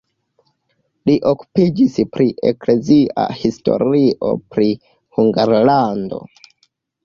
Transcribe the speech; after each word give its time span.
Li 1.09 1.17
okupiĝis 1.31 1.99
pri 2.15 2.27
eklezia 2.53 3.27
historio 3.43 4.35
pri 4.57 4.69
Hungarlando. 5.21 6.27